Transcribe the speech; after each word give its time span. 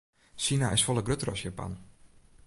Sina 0.45 0.69
is 0.77 0.85
folle 0.87 1.03
grutter 1.09 1.31
as 1.33 1.43
Japan. 1.49 1.77